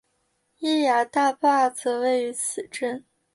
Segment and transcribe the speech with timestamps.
[0.61, 3.05] 耶涯大坝则位在此镇。